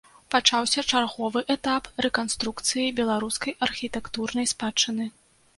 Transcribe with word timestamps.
Пачаўся 0.35 0.83
чарговы 0.93 1.43
этап 1.55 1.83
рэканструкцыі 2.05 2.95
беларускай 3.01 3.53
архітэктурнай 3.69 4.53
спадчыны. 4.55 5.05